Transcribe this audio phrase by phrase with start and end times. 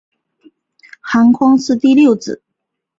[0.99, 2.41] 韩匡嗣第六子。